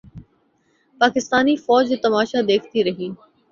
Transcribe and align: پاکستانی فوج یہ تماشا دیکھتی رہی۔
پاکستانی 1.01 1.55
فوج 1.65 1.85
یہ 1.91 1.97
تماشا 2.03 2.39
دیکھتی 2.47 2.79
رہی۔ 2.83 3.09